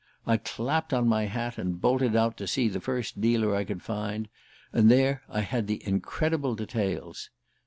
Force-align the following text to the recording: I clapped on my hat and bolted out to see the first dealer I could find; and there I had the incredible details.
I 0.25 0.37
clapped 0.37 0.93
on 0.95 1.07
my 1.07 1.25
hat 1.25 1.59
and 1.59 1.79
bolted 1.79 2.15
out 2.15 2.35
to 2.37 2.47
see 2.47 2.67
the 2.67 2.79
first 2.81 3.21
dealer 3.21 3.55
I 3.55 3.63
could 3.63 3.83
find; 3.83 4.29
and 4.73 4.89
there 4.89 5.21
I 5.29 5.41
had 5.41 5.67
the 5.67 5.85
incredible 5.85 6.55
details. 6.55 7.29